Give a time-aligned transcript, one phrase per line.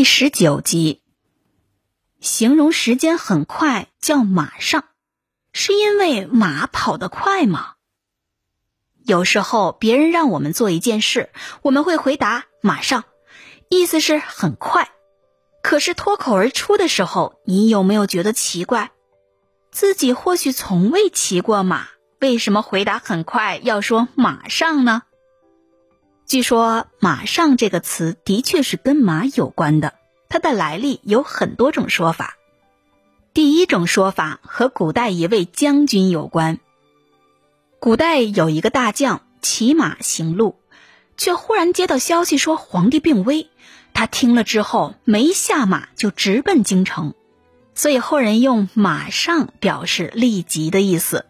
[0.00, 1.02] 第十九集，
[2.20, 4.84] 形容时间很快叫马上，
[5.52, 7.74] 是因为马跑得快吗？
[9.04, 11.28] 有时候别人让我们做一件事，
[11.60, 13.04] 我们会回答马上，
[13.68, 14.90] 意思是很快。
[15.62, 18.92] 可是脱口而出的时候，你有没有觉得奇怪？
[19.70, 21.88] 自己或许从未骑过马，
[22.20, 25.02] 为什么回答很快要说马上呢？
[26.30, 29.94] 据说“马上”这个词的确是跟马有关的，
[30.28, 32.36] 它的来历有很多种说法。
[33.34, 36.60] 第一种说法和古代一位将军有关。
[37.80, 40.54] 古代有一个大将骑马行路，
[41.16, 43.48] 却忽然接到消息说皇帝病危，
[43.92, 47.14] 他听了之后没下马就直奔京城，
[47.74, 51.26] 所以后人用“马上”表示立即的意思。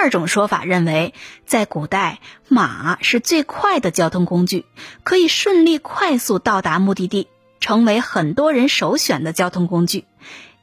[0.00, 1.12] 二种说法认为，
[1.44, 4.64] 在古代，马是最快的交通工具，
[5.02, 7.26] 可以顺利快速到达目的地，
[7.58, 10.04] 成为很多人首选的交通工具。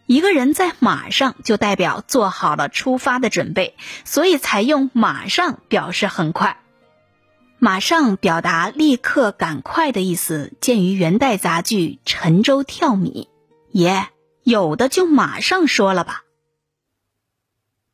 [0.05, 6.59] 一个人在马上，就代表做好了出发的准备，所以才用“马上”表示很快。
[7.59, 13.27] 马上表达立刻、赶快的意思，见于元代杂剧《沉舟跳米》。
[13.77, 14.07] 爷，
[14.43, 16.24] 有的就马上说了吧。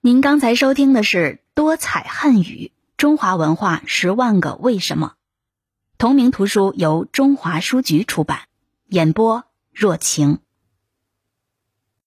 [0.04, 5.14] 您刚才收听的是多彩汉语中华文化十万个为什么，
[6.00, 8.40] 同名图书由中华书局出版，
[8.88, 10.40] 演播若晴。